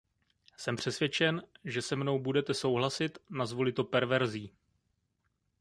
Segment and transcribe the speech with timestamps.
[0.57, 4.53] Jsem přesvědčen, že se mnou budete souhlasit, nazvu-li to perverzí.